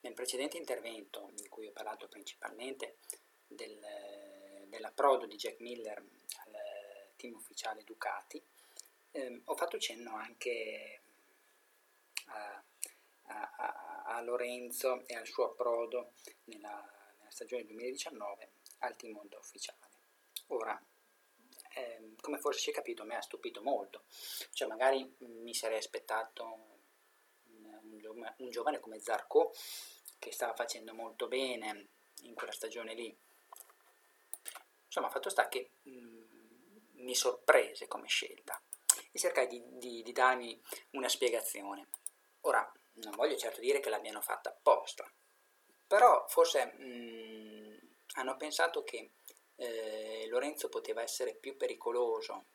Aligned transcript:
nel 0.00 0.14
precedente 0.14 0.56
intervento, 0.56 1.32
in 1.36 1.48
cui 1.48 1.66
ho 1.66 1.72
parlato 1.72 2.08
principalmente 2.08 2.98
del, 3.46 3.78
dell'approdo 4.66 5.26
di 5.26 5.36
Jack 5.36 5.60
Miller 5.60 5.98
al 5.98 6.56
team 7.16 7.34
ufficiale 7.34 7.82
Ducati, 7.84 8.42
eh, 9.10 9.42
ho 9.44 9.56
fatto 9.56 9.78
cenno 9.78 10.14
anche 10.14 11.00
a, 12.26 12.62
a, 13.22 14.02
a, 14.04 14.20
Lorenzo 14.22 15.06
e 15.06 15.14
al 15.14 15.26
suo 15.26 15.46
approdo 15.46 16.12
nella, 16.44 16.70
nella 17.18 17.30
stagione 17.30 17.64
2019 17.64 18.50
al 18.78 18.96
team 18.96 19.16
Honda 19.16 19.38
ufficiale. 19.38 19.78
Ora, 20.48 20.80
eh, 21.74 22.14
come 22.20 22.38
forse 22.38 22.60
si 22.60 22.70
è 22.70 22.72
capito, 22.72 23.04
mi 23.04 23.14
ha 23.14 23.20
stupito 23.20 23.62
molto, 23.62 24.04
cioè 24.52 24.68
magari 24.68 25.14
mi 25.18 25.54
sarei 25.54 25.78
aspettato 25.78 26.77
un, 28.10 28.50
giovane 28.50 28.80
come 28.80 28.98
Zarco 28.98 29.52
che 30.18 30.32
stava 30.32 30.54
facendo 30.54 30.94
molto 30.94 31.28
bene 31.28 31.88
in 32.22 32.34
quella 32.34 32.52
stagione 32.52 32.94
lì. 32.94 33.16
Insomma, 34.86 35.10
fatto 35.10 35.28
sta 35.28 35.48
che 35.48 35.72
mh, 35.82 35.90
mm, 35.90 36.22
mi 37.04 37.14
sorprese 37.14 37.86
come 37.86 38.08
scelta 38.08 38.60
e 39.12 39.18
cercai 39.18 39.46
di, 39.46 39.62
di, 39.78 40.02
di, 40.02 40.12
darmi 40.12 40.60
una 40.90 41.08
spiegazione. 41.08 41.88
Ora, 42.42 42.70
non 42.94 43.14
voglio 43.14 43.36
certo 43.36 43.60
dire 43.60 43.80
che 43.80 43.90
l'abbiano 43.90 44.20
fatta 44.20 44.50
apposta, 44.50 45.10
però 45.86 46.26
forse 46.28 46.64
mh, 46.64 46.84
mm, 46.84 47.76
hanno 48.14 48.36
pensato 48.36 48.82
che 48.82 49.12
eh, 49.56 50.26
Lorenzo 50.28 50.68
poteva 50.68 51.02
essere 51.02 51.34
più 51.34 51.56
pericoloso 51.56 52.46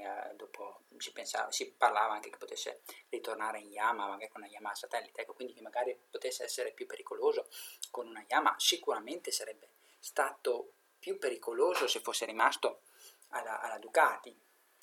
eh, 0.00 0.34
dopo 0.36 0.82
si, 0.98 1.12
pensava, 1.12 1.50
si 1.50 1.72
parlava 1.72 2.14
anche 2.14 2.30
che 2.30 2.36
potesse 2.36 2.82
ritornare 3.08 3.58
in 3.58 3.70
Yamaha, 3.70 4.08
magari 4.08 4.30
con 4.30 4.42
una 4.42 4.50
Yamaha 4.50 4.74
satellite, 4.74 5.22
ecco, 5.22 5.34
quindi 5.34 5.54
che 5.54 5.60
magari 5.60 5.98
potesse 6.10 6.44
essere 6.44 6.72
più 6.72 6.86
pericoloso 6.86 7.48
con 7.90 8.06
una 8.06 8.24
Yamaha, 8.28 8.56
sicuramente 8.58 9.30
sarebbe 9.30 9.70
stato 9.98 10.72
più 10.98 11.18
pericoloso 11.18 11.86
se 11.86 12.00
fosse 12.00 12.24
rimasto 12.24 12.82
alla, 13.28 13.60
alla 13.60 13.78
Ducati. 13.78 14.36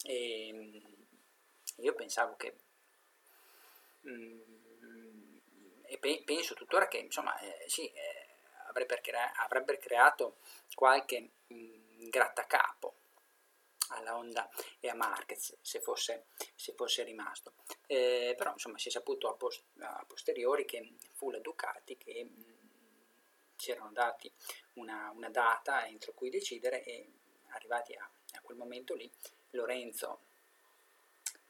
E, 0.04 0.50
mm, 0.54 0.78
io 1.78 1.94
pensavo 1.94 2.36
che 2.36 2.56
mm, 4.08 4.40
e 5.86 5.98
pe- 5.98 6.22
penso 6.24 6.54
tuttora 6.54 6.88
che 6.88 6.98
insomma 6.98 7.38
eh, 7.40 7.66
sì, 7.68 7.92
eh, 7.92 8.28
avrebbe, 8.68 9.00
crea- 9.02 9.34
avrebbe, 9.36 9.78
creato 9.80 10.38
qualche 10.76 11.32
mh, 11.48 11.56
mm, 11.56 12.10
grattacapo 12.10 12.99
alla 13.90 14.16
Honda 14.16 14.50
e 14.80 14.90
a 14.90 14.96
Marquez 14.96 15.58
se 15.62 15.80
fosse, 15.82 16.26
se 16.56 16.74
fosse 16.74 17.04
rimasto. 17.04 17.54
Eh, 17.88 18.36
però 18.38 18.54
insomma 18.54 18.78
si 18.78 18.90
è 18.90 18.92
saputo 18.92 19.30
a, 19.30 19.36
post, 19.36 19.64
a, 19.80 20.04
posteriori 20.08 20.66
che 20.66 20.96
fu 21.14 21.30
la 21.32 21.40
Ducati 21.40 21.98
che 21.98 22.24
mh, 22.24 22.58
ci 23.56 23.72
erano 23.72 23.92
dati 23.92 24.32
una, 24.74 25.12
una, 25.14 25.30
data 25.30 25.86
entro 25.88 26.14
cui 26.14 26.30
decidere 26.30 26.84
e 26.84 27.12
arrivati 27.50 27.94
a, 27.94 28.10
a 28.34 28.42
quel 28.42 28.58
momento 28.58 28.94
lì 28.96 29.12
Lorenzo 29.52 30.22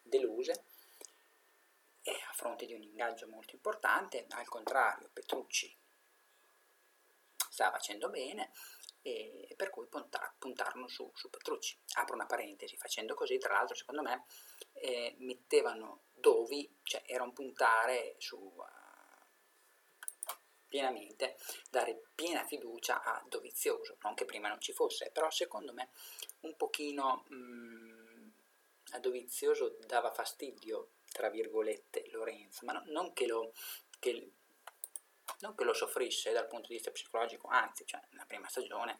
deluse 0.02 0.64
e 2.02 2.12
a 2.12 2.34
fronte 2.34 2.66
di 2.66 2.74
un 2.74 2.82
ingaggio 2.82 3.28
molto 3.28 3.54
importante, 3.54 4.26
al 4.30 4.48
contrario 4.48 5.10
Petrucci 5.12 5.76
sta 7.50 7.72
facendo 7.72 8.10
bene 8.10 8.52
e 9.02 9.54
per 9.56 9.70
cui 9.70 9.88
puntar, 9.88 10.36
puntarono 10.38 10.88
su, 10.88 11.10
su, 11.14 11.30
Petrucci. 11.30 11.78
Apro 11.94 12.16
una 12.16 12.26
parentesi, 12.26 12.78
facendo 12.78 13.14
così, 13.14 13.38
tra 13.38 13.54
l'altro 13.54 13.76
secondo 13.76 14.02
me 14.02 14.26
eh, 14.74 15.16
mettevano 15.20 16.04
Dovi, 16.14 16.78
cioè 16.84 17.02
era 17.06 17.24
un 17.24 17.34
puntare 17.34 18.16
su 18.18 18.38
uh, 18.38 18.64
pienamente, 20.68 21.38
dare 21.70 22.04
piena 22.14 22.46
fiducia 22.46 23.02
a 23.02 23.24
Dovizioso, 23.28 23.98
non 24.04 24.14
che 24.14 24.26
prima 24.26 24.48
non 24.48 24.62
ci 24.62 24.72
fosse, 24.72 25.10
però 25.12 25.30
secondo 25.30 25.74
me 25.74 25.90
un 26.42 26.56
pochino 26.56 27.26
mh, 27.28 27.36
mm, 27.36 28.30
a 28.92 29.00
Dovizioso 29.00 29.78
dava 29.86 30.12
fastidio, 30.12 30.92
tra 31.12 31.30
virgolette, 31.30 32.10
Lorenzo, 32.12 32.66
ma 32.66 32.74
no, 32.74 32.84
non 32.88 33.14
che 33.14 33.28
lo... 33.28 33.52
Che, 34.00 34.32
non 35.42 35.56
che 35.56 35.64
lo 35.64 35.74
soffrisse 35.74 36.32
dal 36.32 36.48
punto 36.48 36.68
di 36.68 36.76
vista 36.76 36.92
psicologico, 36.92 37.48
anzi, 37.48 37.86
cioè, 37.86 38.02
nella 38.12 38.26
prima 38.26 38.48
stagione, 38.48 39.00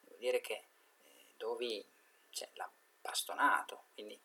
devo 0.00 0.16
dire 0.16 0.40
che 0.40 0.54
eh, 0.54 1.34
Dovi 1.36 1.84
cioè, 2.30 2.50
l'ha 2.54 2.70
bastonato, 3.00 3.84
quindi, 3.94 4.20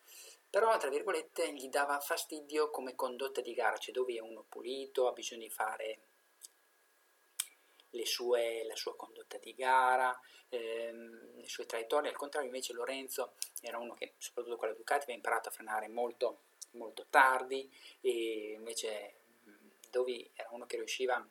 però, 0.49 0.77
tra 0.77 0.89
virgolette, 0.89 1.53
gli 1.53 1.67
dava 1.69 1.99
fastidio 1.99 2.69
come 2.69 2.95
condotta 2.95 3.41
di 3.41 3.53
gara, 3.53 3.77
cioè 3.77 3.93
Dovi 3.93 4.17
è 4.17 4.21
uno 4.21 4.45
pulito, 4.47 5.07
ha 5.07 5.11
bisogno 5.11 5.41
di 5.41 5.49
fare 5.49 5.99
sue, 8.05 8.63
la 8.65 8.75
sua 8.75 8.95
condotta 8.95 9.37
di 9.37 9.53
gara, 9.53 10.17
ehm, 10.49 11.39
le 11.39 11.47
sue 11.47 11.65
traiettorie, 11.65 12.09
al 12.09 12.15
contrario 12.15 12.47
invece 12.47 12.73
Lorenzo 12.73 13.33
era 13.61 13.77
uno 13.77 13.93
che, 13.93 14.13
soprattutto 14.17 14.57
con 14.57 14.67
la 14.67 14.73
Ducati, 14.73 15.03
aveva 15.03 15.17
imparato 15.17 15.49
a 15.49 15.51
frenare 15.51 15.87
molto, 15.87 16.41
molto 16.71 17.05
tardi 17.09 17.71
e 18.01 18.53
invece 18.55 19.21
Dovi 19.89 20.29
era 20.33 20.49
uno 20.51 20.65
che 20.65 20.77
riusciva 20.77 21.27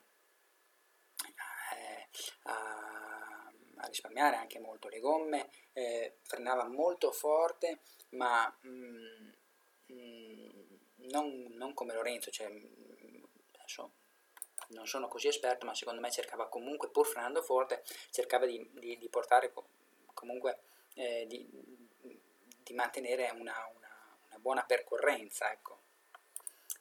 a, 2.43 3.51
a 3.75 3.87
risparmiare 3.87 4.37
anche 4.37 4.59
molto 4.59 4.87
le 4.87 4.99
gomme, 4.99 5.49
eh, 5.73 6.17
frenava 6.21 6.67
molto 6.67 7.11
forte, 7.11 7.79
ma 8.09 8.53
mm, 8.65 9.29
mm, 9.91 10.49
non, 11.09 11.53
non, 11.55 11.73
come 11.73 11.93
Lorenzo, 11.93 12.31
cioè, 12.31 12.51
adesso 13.55 13.91
non 14.69 14.87
sono 14.87 15.07
così 15.07 15.27
esperto, 15.27 15.65
ma 15.65 15.75
secondo 15.75 16.01
me 16.01 16.11
cercava 16.11 16.47
comunque, 16.47 16.89
pur 16.89 17.05
frenando 17.05 17.41
forte, 17.41 17.83
cercava 18.11 18.45
di, 18.45 18.69
di, 18.73 18.97
di 18.97 19.09
portare 19.09 19.53
comunque 20.13 20.59
eh, 20.95 21.25
di, 21.27 21.47
di, 21.99 22.73
mantenere 22.73 23.29
una, 23.31 23.53
una, 23.75 24.17
una, 24.27 24.39
buona 24.39 24.63
percorrenza. 24.63 25.51
Ecco. 25.51 25.81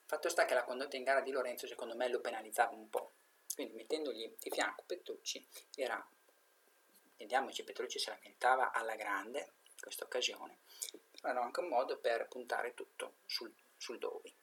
Fatto 0.06 0.28
sta 0.28 0.44
che 0.44 0.54
la 0.54 0.64
condotta 0.64 0.97
in 0.97 1.04
gara 1.04 1.20
di 1.20 1.31
Lorenzo 1.31 1.66
secondo 1.66 1.97
me 1.97 2.09
lo 2.09 2.20
penalizzava 2.20 2.75
un 2.75 2.88
po'. 2.88 3.12
Quindi 3.55 3.75
mettendogli 3.75 4.35
di 4.39 4.51
fianco 4.51 4.85
Petrucci 4.87 5.47
era, 5.77 6.05
vediamoci, 7.17 7.65
Petrucci 7.65 7.99
si 7.99 8.09
lamentava 8.09 8.73
alla 8.73 8.97
grande 8.97 9.53
in 9.65 9.81
questa 9.81 10.05
occasione, 10.05 10.61
era 11.23 11.43
anche 11.43 11.61
un 11.61 11.69
modo 11.69 11.99
per 11.99 12.29
puntare 12.29 12.75
tutto 12.75 13.17
sul, 13.27 13.53
sul 13.77 13.99
Dovi. 13.99 14.35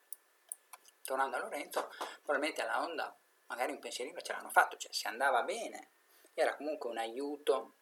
Tornando 1.03 1.37
a 1.37 1.39
Lorenzo, 1.39 1.89
probabilmente 2.21 2.61
alla 2.61 2.83
Honda 2.83 3.17
magari 3.47 3.71
un 3.71 3.79
pensierino 3.79 4.21
ce 4.21 4.31
l'hanno 4.31 4.49
fatto, 4.49 4.77
cioè 4.77 4.93
se 4.93 5.07
andava 5.07 5.41
bene 5.41 5.89
era 6.33 6.55
comunque 6.55 6.89
un 6.89 6.97
aiuto 6.97 7.75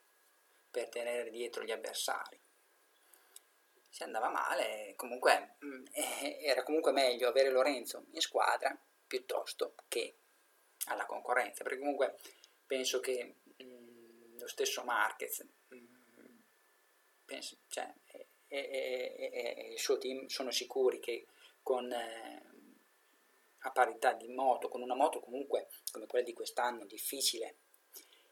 per 0.72 0.90
tenere 0.90 1.30
dietro 1.30 1.64
gli 1.64 1.72
avversari. 1.72 2.40
Se 3.90 4.04
andava 4.04 4.30
male, 4.30 4.94
comunque 4.96 5.56
mh, 5.60 5.68
mm, 5.68 5.86
era 6.42 6.64
comunque 6.64 6.92
meglio 6.92 7.28
avere 7.28 7.50
Lorenzo 7.50 8.06
in 8.12 8.22
squadra 8.22 8.78
piuttosto 9.06 9.76
che 9.88 10.18
alla 10.86 11.06
concorrenza, 11.06 11.64
perché 11.64 11.80
comunque 11.80 12.18
penso 12.66 13.00
che 13.00 13.36
mh, 13.58 13.64
mm, 13.64 14.38
lo 14.40 14.48
stesso 14.48 14.84
Marquez 14.84 15.46
mm, 15.74 15.86
cioè, 17.68 17.94
e, 18.06 18.28
e, 18.48 19.16
e, 19.18 19.32
e, 19.34 19.72
il 19.74 19.80
suo 19.80 19.98
team 19.98 20.28
sono 20.28 20.52
sicuri 20.52 21.00
che 21.00 21.28
con 21.62 21.92
eh, 21.92 22.46
a 23.60 23.72
parità 23.72 24.14
di 24.14 24.30
moto, 24.30 24.70
con 24.70 24.82
una 24.82 24.96
moto 24.96 25.20
comunque 25.20 25.68
come 25.92 26.08
quella 26.08 26.24
di 26.24 26.34
quest'anno 26.34 26.86
difficile 26.86 27.58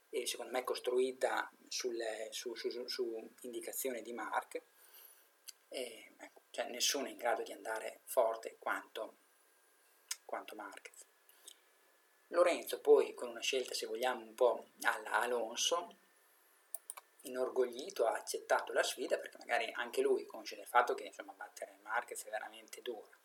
e 0.10 0.26
secondo 0.26 0.54
me 0.54 0.64
costruita 0.64 1.52
sulle, 1.68 2.30
su, 2.32 2.56
su, 2.56 2.70
su, 2.70 2.88
su, 2.88 3.34
indicazione 3.42 4.02
di 4.02 4.14
Mark, 4.14 4.62
ecco, 5.68 6.44
cioè 6.52 6.70
nessuno 6.70 7.08
è 7.08 7.10
in 7.10 7.18
grado 7.18 7.44
di 7.44 7.52
andare 7.52 8.00
forte 8.06 8.56
quanto, 8.58 9.18
quanto 10.24 10.56
Marquez. 10.56 11.06
Lorenzo 12.30 12.80
poi 12.80 13.14
con 13.14 13.30
una 13.30 13.42
scelta, 13.42 13.74
se 13.74 13.86
vogliamo, 13.86 14.22
un 14.22 14.34
po' 14.34 14.68
alla 14.82 15.22
Alonso, 15.22 15.98
inorgoglito 17.22 18.06
ha 18.06 18.14
accettato 18.14 18.74
la 18.74 18.84
sfida 18.84 19.18
perché 19.18 19.38
magari 19.38 19.72
anche 19.76 20.02
lui 20.02 20.26
consce 20.26 20.56
del 20.56 20.68
fatto 20.68 20.94
che 20.94 21.04
insomma, 21.04 21.34
battere 21.34 21.78
Marquez 21.82 22.24
è 22.26 22.30
veramente 22.30 22.82
dura. 22.82 23.18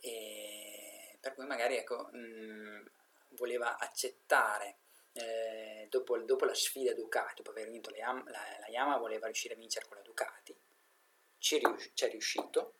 E 0.00 1.16
per 1.20 1.34
cui 1.34 1.46
magari 1.46 1.76
ecco, 1.76 2.08
mh, 2.12 2.18
mm, 2.18 2.86
voleva 3.30 3.78
accettare 3.78 4.76
eh, 5.12 5.86
dopo, 5.90 6.18
dopo, 6.18 6.44
la 6.44 6.54
sfida 6.54 6.92
Ducati, 6.94 7.42
dopo 7.42 7.50
aver 7.50 7.68
vinto 7.68 7.90
la, 7.90 8.12
la, 8.26 8.56
la 8.60 8.68
Yamaha, 8.68 8.98
voleva 8.98 9.26
riuscire 9.26 9.54
a 9.54 9.56
vincere 9.56 9.86
con 9.86 9.96
la 9.96 10.02
Ducati, 10.02 10.56
ci, 11.38 11.58
rius- 11.58 11.92
è 11.94 12.08
riuscito 12.10 12.74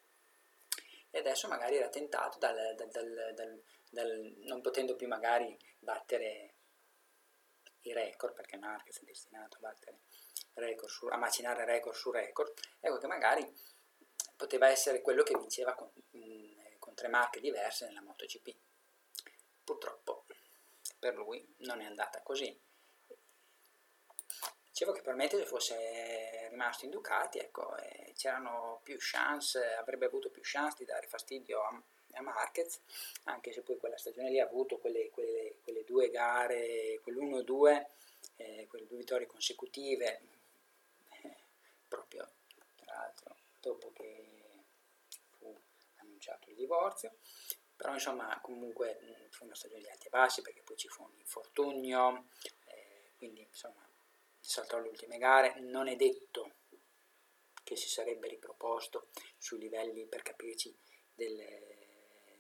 e 1.11 1.19
adesso 1.19 1.49
magari 1.49 1.77
era 1.77 1.89
tentato 1.89 2.39
dal, 2.39 2.75
dal, 2.77 3.33
dal, 3.35 3.63
dal, 3.91 4.35
non 4.45 4.61
potendo 4.61 4.97
più 4.97 5.07
magari 5.07 5.57
battere 5.79 6.55
i 7.83 7.93
record, 7.93 8.35
perché 8.35 8.57
Marquez 8.57 9.01
è 9.01 9.05
destinato 9.05 9.57
a 9.57 9.61
battere 9.61 10.01
record 10.55 10.91
su, 10.91 11.07
a 11.07 11.17
macinare 11.17 11.65
record 11.65 11.95
su 11.95 12.11
record, 12.11 12.53
ecco 12.81 12.99
che 12.99 13.07
magari 13.07 13.47
poteva 14.37 14.69
essere 14.69 15.01
quello 15.01 15.23
che 15.23 15.37
vinceva 15.37 15.75
con, 15.75 15.91
mh, 16.11 16.19
mm, 16.19 16.53
con 16.79 16.95
tre 16.95 17.09
marche 17.09 17.41
diverse 17.41 17.87
nella 17.87 18.03
MotoGP. 18.03 18.57
Purtroppo 19.65 20.25
per 20.99 21.15
lui 21.15 21.55
non 21.59 21.81
è 21.81 21.85
andata 21.85 22.23
così. 22.23 22.59
Dicevo 24.69 24.93
che 24.93 25.03
probabilmente 25.03 25.39
se 25.39 25.45
fosse 25.45 26.49
rimasto 26.51 26.85
in 26.85 26.93
Ducati, 26.93 27.39
ecco, 27.39 27.77
eh, 27.77 28.13
c'erano 28.17 28.81
più 28.85 28.97
chance, 28.99 29.75
avrebbe 29.75 30.07
avuto 30.07 30.31
più 30.31 30.41
chance 30.45 30.77
di 30.79 30.85
dare 30.85 31.09
fastidio 31.09 31.61
a, 31.63 31.83
a 32.19 32.23
Marquez, 32.23 32.81
anche 33.25 33.53
se 33.53 33.63
poi 33.63 33.79
quella 33.79 33.97
stagione 33.97 34.31
lì 34.31 34.41
ha 34.41 34.45
avuto 34.45 34.79
quelle, 34.79 35.11
quelle, 35.11 35.57
quelle 35.63 35.85
due 35.85 36.11
gare, 36.11 37.01
quell'1-2, 37.03 37.87
eh, 38.37 38.67
quelle 38.69 38.87
due 38.87 38.99
vittorie 38.99 39.27
consecutive, 39.27 40.21
eh, 41.23 41.37
proprio 41.87 42.29
tra 42.77 42.95
l'altro 42.95 43.37
dopo 43.61 43.93
che 43.93 44.65
fu 45.31 45.57
annunciato 45.97 46.51
il 46.51 46.57
divorzio, 46.57 47.17
però 47.77 47.93
insomma 47.93 48.39
comunque 48.41 48.99
mh, 49.01 49.31
fu 49.31 49.45
una 49.45 49.55
stagione 49.55 49.83
di 49.83 49.89
alti 49.91 50.07
e 50.07 50.11
bassi 50.11 50.43
perché 50.43 50.63
poi 50.63 50.77
ci 50.77 50.89
fu 50.89 51.03
un 51.03 51.15
infortunio, 51.19 52.29
eh, 52.67 53.13
quindi 53.17 53.43
insomma 53.43 53.87
saltò 54.41 54.79
le 54.79 54.89
ultime 54.89 55.19
gare, 55.19 55.61
non 55.61 55.89
è 55.89 55.97
detto 55.97 56.55
che 57.63 57.77
si 57.77 57.89
sarebbe 57.89 58.29
riproposto 58.29 59.09
sui 59.37 59.59
livelli 59.59 60.07
per 60.07 60.23
capirci 60.23 60.75
del, 61.15 61.37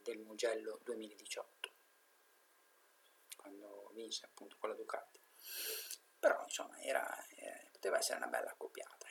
del 0.09 0.21
Mugello 0.21 0.81
2018 0.85 1.73
quando 3.37 3.91
vinse 3.95 4.25
appunto 4.25 4.57
con 4.59 4.71
la 4.71 4.75
Ducati. 4.75 5.21
Però 6.19 6.43
insomma 6.43 6.81
era, 6.81 7.07
era, 7.37 7.69
poteva 7.71 7.99
essere 7.99 8.17
una 8.17 8.27
bella 8.27 8.51
accoppiata 8.51 9.08